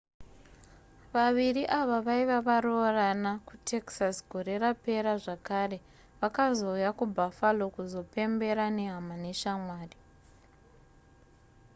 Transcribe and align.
vaviri 1.13 1.63
ava 1.79 1.97
vaiva 2.07 2.37
varoorana 2.47 3.31
kutexas 3.47 4.17
gore 4.31 4.55
rapera 4.63 5.13
zvakare 5.23 5.77
vakazouya 6.21 6.89
kubuffalo 6.99 7.63
kuzopembera 7.75 8.65
nehama 8.77 9.15
neshamwari 9.23 9.97